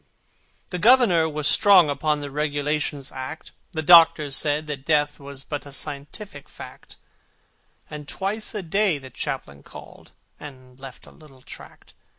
[0.71, 5.63] The Governor was strong upon The Regulations Act: The Doctor said that Death was but
[5.67, 6.97] A scientific fact:
[7.87, 11.93] And twice a day the Chaplain called, And left a little tract.